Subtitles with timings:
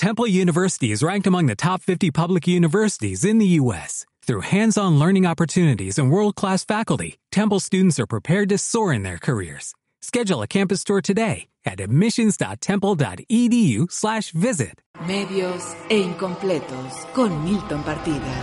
[0.00, 4.06] Temple University is ranked among the top 50 public universities in the U.S.
[4.22, 9.18] Through hands-on learning opportunities and world-class faculty, Temple students are prepared to soar in their
[9.18, 9.74] careers.
[10.00, 14.80] Schedule a campus tour today at admissions.temple.edu/visit.
[15.06, 18.42] Medios e incompletos con Milton Partida.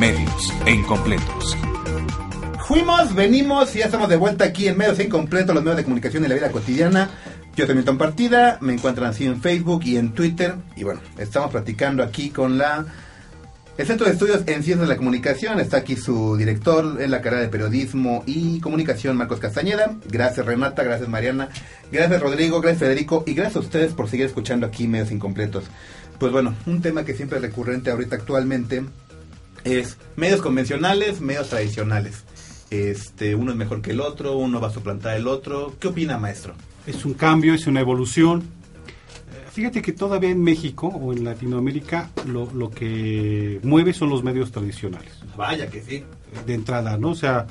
[0.00, 1.58] Medios e incompletos.
[2.68, 5.84] Fuimos, venimos y ya estamos de vuelta aquí en Medios e Incompletos, los medios de
[5.84, 7.08] comunicación y la vida cotidiana.
[7.58, 10.54] Yo soy Milton Partida, me encuentran así en Facebook y en Twitter.
[10.76, 12.86] Y bueno, estamos platicando aquí con la
[13.76, 15.58] el Centro de Estudios en Ciencias de la Comunicación.
[15.58, 19.96] Está aquí su director en la carrera de Periodismo y Comunicación, Marcos Castañeda.
[20.08, 21.48] Gracias Renata, gracias Mariana,
[21.90, 25.64] gracias Rodrigo, gracias Federico y gracias a ustedes por seguir escuchando aquí Medios Incompletos.
[26.20, 28.84] Pues bueno, un tema que siempre es recurrente ahorita actualmente
[29.64, 32.22] es medios convencionales, medios tradicionales.
[32.70, 35.74] Este, uno es mejor que el otro, uno va a suplantar el otro.
[35.80, 36.54] ¿Qué opina, maestro?
[36.86, 38.42] Es un cambio, es una evolución.
[39.52, 44.52] Fíjate que todavía en México o en Latinoamérica lo, lo que mueve son los medios
[44.52, 45.12] tradicionales.
[45.36, 46.04] Vaya que sí.
[46.46, 47.10] De entrada, ¿no?
[47.10, 47.46] O sea,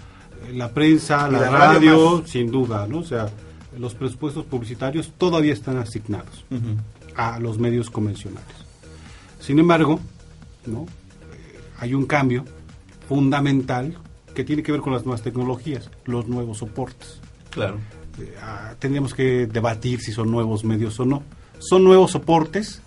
[0.54, 3.00] la prensa, la, la radio sin duda, ¿no?
[3.00, 3.30] O sea,
[3.78, 6.46] los presupuestos publicitarios todavía están asignados
[7.16, 8.56] a los medios convencionales.
[9.40, 10.00] Sin embargo,
[10.66, 10.86] ¿no?
[11.80, 12.46] Hay un cambio
[13.08, 13.98] fundamental
[14.38, 17.20] que tiene que ver con las nuevas tecnologías, los nuevos soportes.
[17.50, 17.80] Claro.
[18.22, 21.24] Eh, ah, tendríamos que debatir si son nuevos medios o no.
[21.58, 22.84] Son nuevos soportes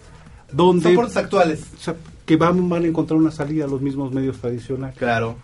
[0.52, 1.64] donde Soportes actuales.
[1.76, 4.96] o sea, que van, van a encontrar una salida a los mismos medios tradicionales.
[4.96, 5.38] Claro.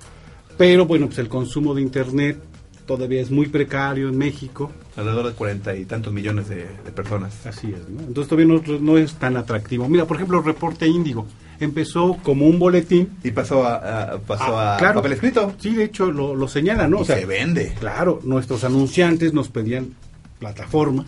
[0.56, 2.38] Pero bueno, pues el consumo de internet
[2.86, 4.70] todavía es muy precario en México.
[4.94, 7.44] Alrededor de cuarenta y tantos millones de, de personas.
[7.44, 8.02] Así es, ¿no?
[8.02, 9.88] Entonces todavía no, no es tan atractivo.
[9.88, 11.26] Mira, por ejemplo, Reporte Índigo
[11.60, 13.10] empezó como un boletín.
[13.24, 14.96] Y pasó a, a- pasó Ah, a claro.
[14.96, 15.54] papel escrito.
[15.58, 16.98] Sí, de hecho lo, lo señala, ¿no?
[16.98, 17.74] Y O sea, se vende.
[17.78, 19.94] Claro, nuestros anunciantes nos pedían
[20.38, 21.06] plataformas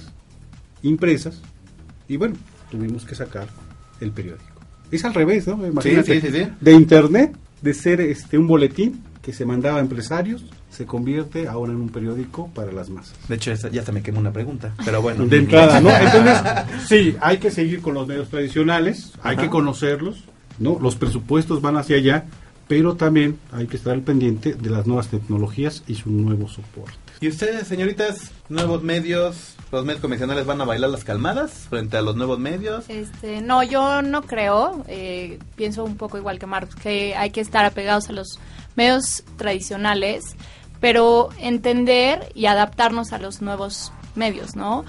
[0.83, 1.41] impresas
[2.09, 2.37] y bueno,
[2.71, 3.47] tuvimos que sacar
[4.01, 4.45] el periódico.
[4.91, 5.67] Es al revés, ¿no?
[5.67, 6.49] Imagínate, sí, sí, sí.
[6.61, 11.73] De internet, de ser este un boletín que se mandaba a empresarios, se convierte ahora
[11.73, 13.15] en un periódico para las masas.
[13.29, 14.73] De hecho, ya se me quemó una pregunta.
[14.85, 15.27] Pero bueno.
[15.27, 15.91] De entrada, ¿no?
[16.01, 16.39] Entonces,
[16.87, 19.43] sí, hay que seguir con los medios tradicionales, hay Ajá.
[19.43, 20.25] que conocerlos,
[20.59, 20.79] ¿no?
[20.81, 22.27] Los presupuestos van hacia allá,
[22.67, 26.97] pero también hay que estar al pendiente de las nuevas tecnologías y su nuevo soporte.
[27.21, 32.03] ¿Y ustedes, señoritas, nuevos medios, los medios convencionales van a bailar las calmadas frente a
[32.03, 32.85] los nuevos medios?
[32.89, 37.41] Este, no, yo no creo, eh, pienso un poco igual que Marcos, que hay que
[37.41, 38.39] estar apegados a los
[38.77, 40.37] medios tradicionales,
[40.79, 44.85] pero entender y adaptarnos a los nuevos medios, ¿no?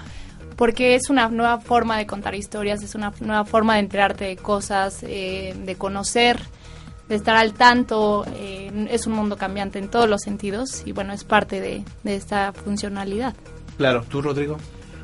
[0.60, 4.36] Porque es una nueva forma de contar historias, es una nueva forma de enterarte de
[4.36, 6.38] cosas, eh, de conocer,
[7.08, 8.26] de estar al tanto.
[8.36, 12.14] eh, es un mundo cambiante en todos los sentidos y bueno, es parte de, de
[12.14, 13.34] esta funcionalidad.
[13.78, 14.04] Claro.
[14.06, 14.58] ¿Tú, Rodrigo?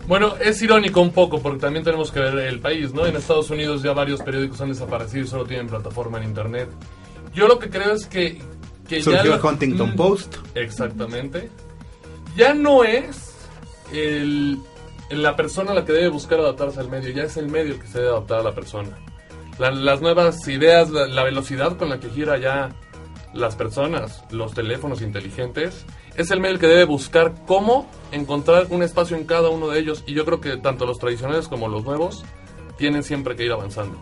[0.06, 3.06] Bueno, es irónico un poco porque también tenemos que ver el país, ¿no?
[3.06, 6.68] En Estados Unidos ya varios periódicos han desaparecido y solo tienen plataforma en internet.
[7.32, 8.38] Yo lo que creo es que,
[8.86, 10.36] que Surgió ya el Huntington Mm, Post.
[10.54, 11.48] Exactamente.
[12.36, 13.34] Ya no es
[13.92, 14.58] el,
[15.10, 17.86] la persona la que debe buscar adaptarse al medio, ya es el medio el que
[17.86, 18.90] se debe adaptar a la persona.
[19.58, 22.70] La- las nuevas ideas, la, velocidad con la que gira ya
[23.32, 25.84] las personas, los teléfonos inteligentes,
[26.16, 30.02] es el medio que debe buscar cómo encontrar un espacio en cada uno de ellos.
[30.06, 32.24] Y yo creo que tanto los tradicionales como los nuevos
[32.78, 33.98] tienen siempre que ir avanzando.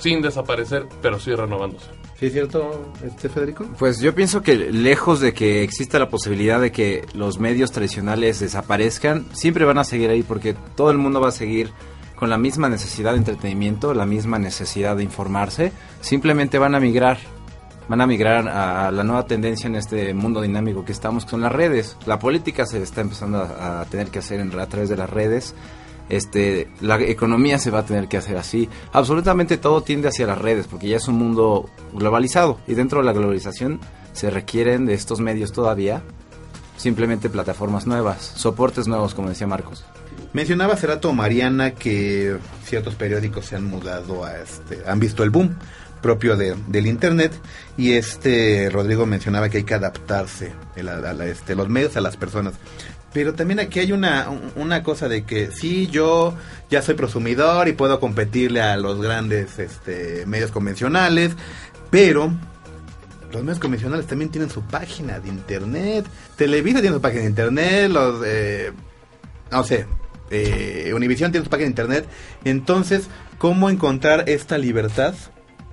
[0.00, 1.86] Sin desaparecer, pero sí renovándose.
[2.18, 3.64] ¿Sí es cierto, este Federico?
[3.78, 8.40] Pues yo pienso que lejos de que exista la posibilidad de que los medios tradicionales
[8.40, 11.70] desaparezcan, siempre van a seguir ahí porque todo el mundo va a seguir
[12.16, 17.18] con la misma necesidad de entretenimiento, la misma necesidad de informarse, simplemente van a migrar,
[17.88, 21.40] van a migrar a la nueva tendencia en este mundo dinámico que estamos, que son
[21.40, 21.96] las redes.
[22.06, 25.10] La política se está empezando a, a tener que hacer en- a través de las
[25.10, 25.56] redes.
[26.08, 28.68] Este, la economía se va a tener que hacer así.
[28.92, 32.58] Absolutamente todo tiende hacia las redes, porque ya es un mundo globalizado.
[32.66, 33.80] Y dentro de la globalización
[34.12, 36.02] se requieren de estos medios todavía
[36.76, 39.84] simplemente plataformas nuevas, soportes nuevos, como decía Marcos.
[40.32, 45.30] Mencionaba hace rato Mariana que ciertos periódicos se han mudado a este, han visto el
[45.30, 45.54] boom
[46.00, 47.32] propio de, del internet
[47.76, 52.54] y este Rodrigo mencionaba que hay que adaptarse a- este, los medios a las personas.
[53.12, 56.34] Pero también aquí hay una, un- una cosa de que sí, yo
[56.70, 61.32] ya soy prosumidor y puedo competirle a los grandes este, medios convencionales,
[61.90, 62.32] pero
[63.32, 66.06] los medios convencionales también tienen su página de internet.
[66.36, 68.22] Televisa tiene su página de internet, los...
[68.26, 68.72] eh,
[69.50, 69.86] no sé,
[70.30, 72.06] eh, Univision tiene su página de internet.
[72.44, 75.14] Entonces, ¿cómo encontrar esta libertad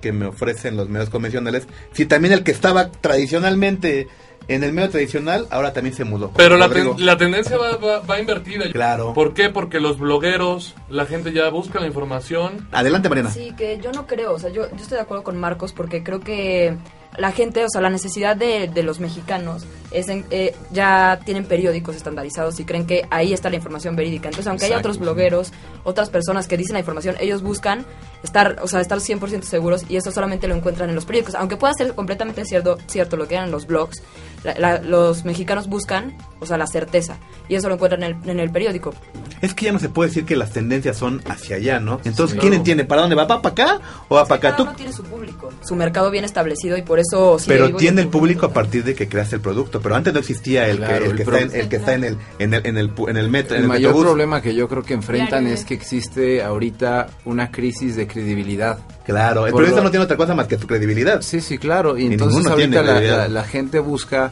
[0.02, 1.66] que me ofrecen los medios convencionales?
[1.94, 4.08] Si también el que estaba tradicionalmente
[4.48, 6.30] en el medio tradicional ahora también se mudó.
[6.36, 8.70] Pero la, ten- la tendencia va, va, va invertida.
[8.72, 9.12] Claro.
[9.14, 9.48] ¿Por qué?
[9.50, 12.66] Porque los blogueros, la gente ya busca la información.
[12.72, 13.30] Adelante, Mariana.
[13.30, 16.02] Sí, que yo no creo, o sea, yo, yo estoy de acuerdo con Marcos porque
[16.02, 16.76] creo que
[17.16, 21.44] la gente, o sea, la necesidad de, de los mexicanos es en- eh, ya tienen
[21.44, 24.28] periódicos estandarizados y creen que ahí está la información verídica.
[24.28, 25.52] Entonces, aunque haya otros blogueros,
[25.84, 27.84] otras personas que dicen la información, ellos buscan
[28.22, 31.34] estar, o sea, estar 100% seguros y eso solamente lo encuentran en los periódicos.
[31.34, 34.02] Aunque pueda ser completamente cierto, cierto lo que eran los blogs,
[34.44, 38.30] la- la- los mexicanos buscan, o sea, la certeza y eso lo encuentran en el,
[38.30, 38.94] en el periódico.
[39.40, 41.98] Es que ya no se puede decir que las tendencias son hacia allá, ¿no?
[42.04, 42.38] Entonces, Sí.
[42.40, 42.56] ¿quién Claro.
[42.56, 42.84] entiende?
[42.84, 43.24] ¿Para dónde va?
[43.24, 44.50] ¿Va para acá o va para acá?
[44.50, 47.38] Cada uno tiene su público, su mercado bien establecido y por eso...
[47.38, 49.79] sí pero tiene el público a partir de que creaste el producto.
[49.82, 51.76] Pero antes no existía el Claro, que, el el que pro- está, en, el que
[51.76, 53.56] está en el en el en el, pu- en el metro.
[53.56, 54.04] El el mayor metrobús.
[54.06, 58.78] problema que yo creo que enfrentan es que existe ahorita una crisis de credibilidad.
[59.04, 61.20] Claro, el periodista lo- no tiene otra cosa más que su credibilidad.
[61.22, 61.96] Sí, sí, claro.
[61.98, 63.18] Y, Y entonces ahorita tiene la, credibilidad.
[63.18, 64.30] la- la gente busca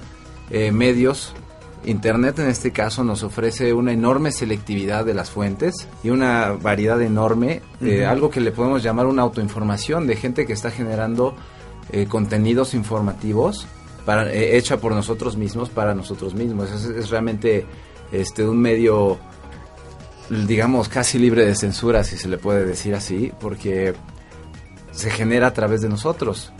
[0.51, 1.35] eh, medios.
[1.85, 7.01] Internet en este caso nos ofrece una enorme selectividad de las fuentes y una variedad
[7.01, 11.37] enorme, eh, algo que le podemos llamar una autoinformación de gente que está generando
[11.93, 13.67] eh, contenidos informativos
[14.09, 16.71] para, eh, hecha por nosotros mismos para nosotros mismos.
[16.73, 17.67] Es, es realmente
[18.11, 19.19] este un medio
[20.31, 23.93] digamos casi libre de censura si se le puede decir así, porque
[24.93, 26.55] se genera a través de nosotros.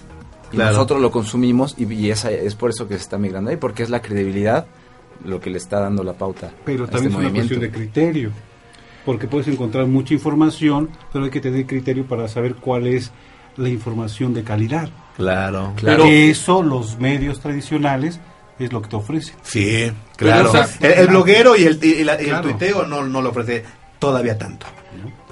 [0.53, 0.73] Y Claro.
[0.73, 3.83] nosotros lo consumimos y, y esa, es por eso que se está migrando ahí, porque
[3.83, 4.67] es la credibilidad
[5.25, 6.53] lo que le está dando la pauta.
[6.67, 8.31] Pero a también este es una cuestión de criterio.
[9.07, 13.11] Porque puedes encontrar mucha información, pero hay que tener criterio para saber cuál es
[13.59, 14.89] la información de calidad.
[15.17, 15.73] Claro.
[15.77, 16.05] Claro.
[16.05, 18.21] Que eso los medios tradicionales
[18.59, 19.35] es lo que te ofrecen.
[19.43, 20.51] Sí, claro.
[20.53, 23.21] Pero, o sea, el, el bloguero y el, y la- y el tuiteo no, no
[23.21, 23.65] lo ofrece
[23.99, 24.67] todavía tanto.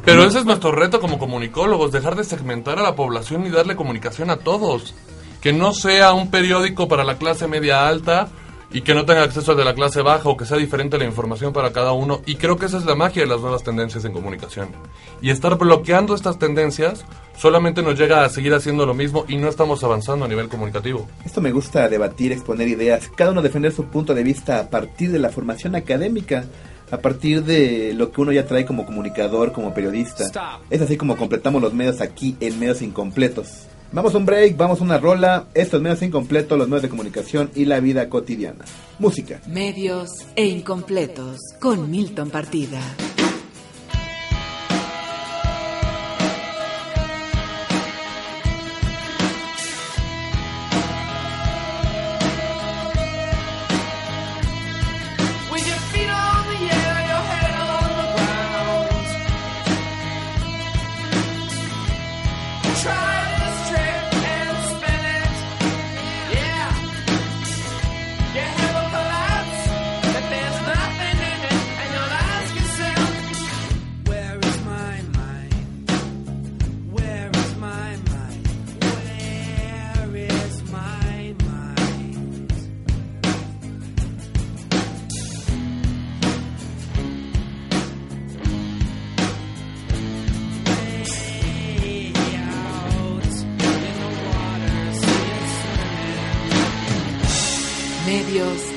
[0.05, 3.75] Pero ese es nuestro reto como comunicólogos, dejar de segmentar a la población y darle
[3.75, 4.94] comunicación a todos.
[5.40, 8.28] Que no sea un periódico para la clase media alta
[8.72, 11.04] y que no tenga acceso al de la clase baja o que sea diferente la
[11.04, 12.20] información para cada uno.
[12.26, 14.68] Y creo que esa es la magia de las nuevas tendencias en comunicación.
[15.20, 17.04] Y estar bloqueando estas tendencias
[17.36, 21.06] solamente nos llega a seguir haciendo lo mismo y no estamos avanzando a nivel comunicativo.
[21.24, 25.12] Esto me gusta debatir, exponer ideas, cada uno defender su punto de vista a partir
[25.12, 26.44] de la formación académica,
[26.90, 30.24] a partir de lo que uno ya trae como comunicador, como periodista.
[30.70, 33.66] Es así como completamos los medios aquí en Medios Incompletos.
[33.93, 37.50] Vamos a un break, vamos a una rola, estos medios incompletos, los medios de comunicación
[37.55, 38.65] y la vida cotidiana.
[38.99, 39.41] Música.
[39.47, 42.81] Medios e incompletos con Milton Partida.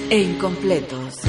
[0.10, 1.29] E incompletos.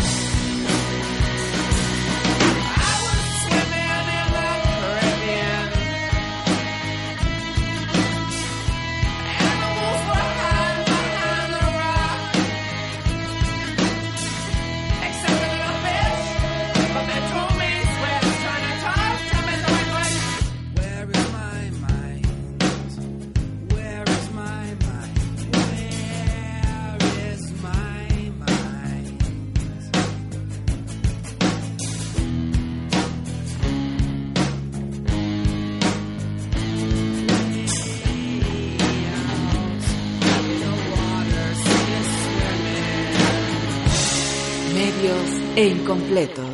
[45.68, 46.49] Incompletos.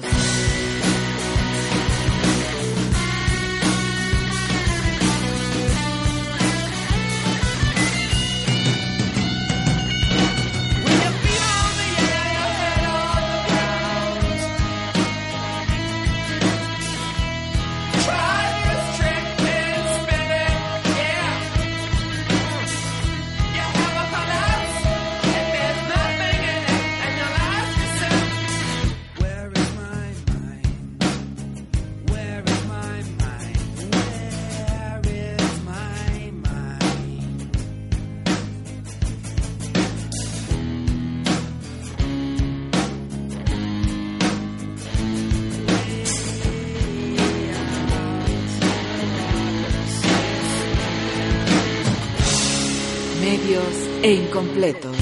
[54.02, 54.95] E incompletos.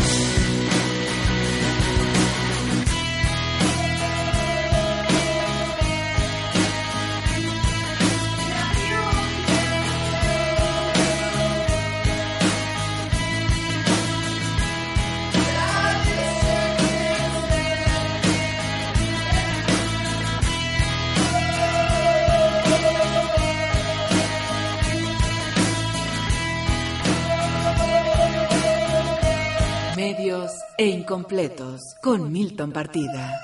[30.84, 33.40] E incompletos con Milton Partida.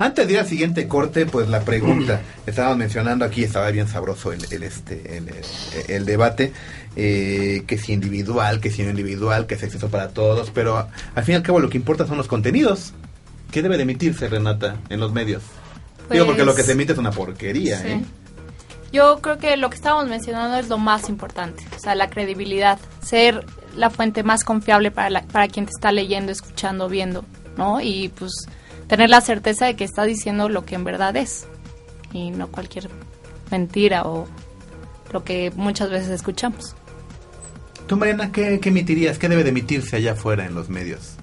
[0.00, 4.32] Antes de ir al siguiente corte, pues la pregunta, estábamos mencionando aquí, estaba bien sabroso
[4.32, 5.44] el, el, este, el, el-
[5.88, 6.52] el debate,
[6.96, 11.24] eh, que si individual, que si no individual, que es acceso para todos, pero al
[11.24, 12.92] fin y al cabo lo que importa son los contenidos.
[13.52, 15.42] ¿Qué debe de emitirse, Renata, en los medios?
[16.10, 17.88] Digo, porque Pues- lo que se emite es una porquería, Sí.
[17.88, 18.04] ¿eh?
[18.92, 22.78] Yo creo que lo que estábamos mencionando es lo más importante, o sea, la credibilidad,
[23.02, 23.44] ser
[23.76, 27.24] la fuente más confiable para, la- para quien te está leyendo, escuchando, viendo,
[27.56, 27.80] ¿no?
[27.80, 28.32] Y pues
[28.86, 31.46] tener la certeza de que está diciendo lo que en verdad es
[32.12, 32.88] y no cualquier
[33.50, 34.26] mentira o
[35.12, 36.74] lo que muchas veces escuchamos.
[37.86, 39.18] Tú, Mariana, ¿qué, qué emitirías?
[39.18, 41.16] ¿Qué debe de emitirse allá afuera en los medios?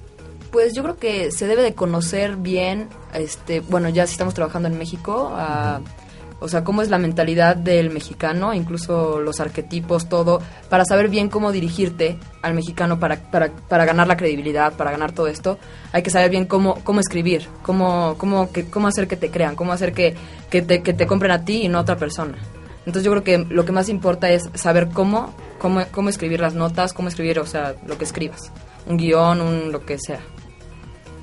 [0.51, 4.67] Pues yo creo que se debe de conocer bien, este, bueno, ya si estamos trabajando
[4.69, 5.81] en México, ah,
[6.45, 11.27] o sea, cómo es la mentalidad del mexicano, incluso los arquetipos, todo, para saber bien
[11.27, 15.57] cómo dirigirte al mexicano para, para, para ganar la credibilidad, para ganar todo esto,
[15.91, 19.55] hay que saber bien cómo, cómo escribir, cómo, cómo, que, cómo hacer que te crean,
[19.55, 20.13] cómo hacer que,
[20.51, 22.37] que, te, que te compren a ti y no a otra persona.
[22.85, 26.53] Entonces yo creo que lo que más importa es saber cómo, cómo, cómo escribir las
[26.53, 28.51] notas, cómo escribir, o sea, lo que escribas,
[28.85, 30.19] un guion, un lo que sea.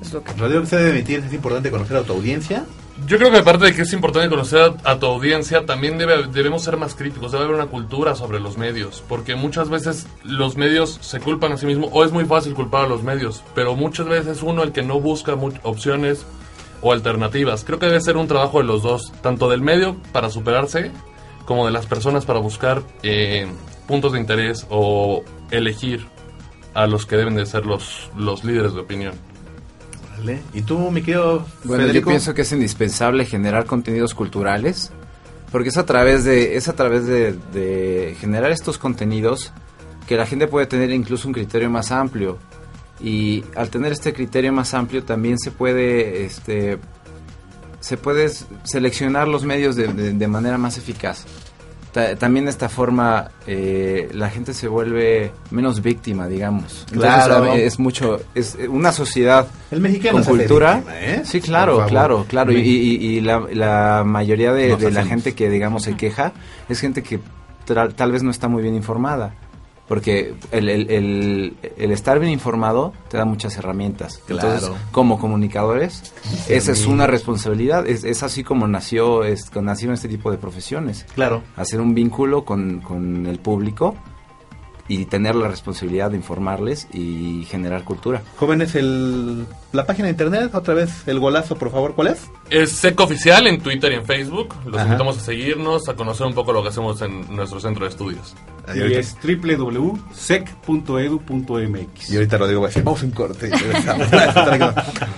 [0.01, 0.33] Es lo que...
[0.33, 1.23] Rodrigo, ¿qué se debe emitir?
[1.25, 2.65] ¿Es importante conocer a tu audiencia?
[3.07, 6.27] Yo creo que aparte de que es importante conocer a, a tu audiencia, también debe-
[6.27, 10.57] debemos ser más críticos, debe haber una cultura sobre los medios, porque muchas veces los
[10.57, 13.75] medios se culpan a sí mismos, o es muy fácil culpar a los medios, pero
[13.75, 15.33] muchas veces es uno el que no busca
[15.63, 16.25] opciones
[16.81, 17.63] o alternativas.
[17.63, 20.91] Creo que debe ser un trabajo de los dos, tanto del medio para superarse,
[21.45, 23.47] como de las personas para buscar eh,
[23.87, 26.05] puntos de interés o elegir
[26.75, 29.13] a los que deben de ser los, los líderes de opinión.
[30.53, 32.09] ¿Y tú, mi querido Bueno, Federico?
[32.09, 34.91] yo pienso que es indispensable generar contenidos culturales,
[35.51, 39.51] porque es a través de, es a través de, de generar estos contenidos
[40.07, 42.37] que la gente puede tener incluso un criterio más amplio.
[43.01, 46.77] Y al tener este criterio más amplio también se puede, este,
[47.81, 48.29] se puede
[48.63, 51.25] seleccionar los medios de, de- de manera más eficaz.
[51.93, 56.85] Ta- también de esta forma eh, la gente se vuelve menos víctima, digamos.
[56.91, 57.51] Claro.
[57.51, 60.75] a- es mucho, es una sociedad El mexicano con cultura.
[60.77, 61.21] víctima, ¿eh?
[61.23, 62.51] Sí, claro, claro, claro.
[62.51, 66.33] Y, y- y la, la mayoría de, de la gente que, digamos, se queja
[66.67, 67.19] es gente que
[67.95, 69.35] tal vez no está muy bien informada.
[69.87, 74.21] Porque el, el- el- el estar bien informado te da muchas herramientas.
[74.29, 74.75] Entonces, Claro.
[74.91, 76.13] como comunicadores,
[76.47, 77.85] esa es una responsabilidad.
[77.85, 81.05] Es, es así como nació, es, nacieron este tipo de profesiones.
[81.15, 81.43] Claro.
[81.57, 83.95] Hacer un vínculo con, con el público
[84.87, 88.21] y tener la responsabilidad de informarles y generar cultura.
[88.37, 92.29] Jóvenes, el, la página de internet, otra vez, el golazo, por favor, ¿cuál es?
[92.49, 94.53] Es SEC Oficial en Twitter y en Facebook.
[94.65, 94.85] Los Ajá.
[94.85, 98.35] invitamos a seguirnos, a conocer un poco lo que hacemos en nuestro centro de estudios.
[98.73, 99.17] Y Y es
[100.83, 102.09] www.sec.edu.mx.
[102.09, 103.49] y ahorita Rodrigo va a decir, vamos un corte.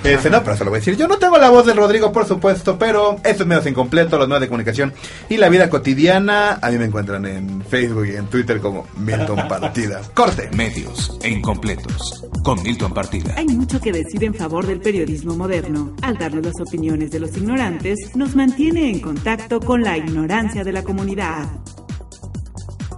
[0.03, 0.95] Este, no, pero se lo voy a decir.
[0.97, 4.41] Yo no tengo la voz de Rodrigo, por supuesto, pero estos medios incompletos, los medios
[4.41, 4.93] de comunicación
[5.29, 9.47] y la vida cotidiana, a mí me encuentran en Facebook y en Twitter como Milton
[9.59, 10.01] Partida.
[10.13, 10.49] Corte.
[10.55, 12.25] Medios e incompletos.
[12.43, 13.33] Con Milton Partida.
[13.37, 15.95] Hay mucho que decir en favor del periodismo moderno.
[16.01, 20.71] Al darnos las opiniones de los ignorantes, nos mantiene en contacto con la ignorancia de
[20.71, 21.47] la comunidad.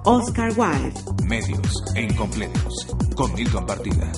[0.03, 0.99] Oscar Wilde.
[1.25, 2.87] Medios e incompletos.
[3.15, 4.11] Con Milton Partida.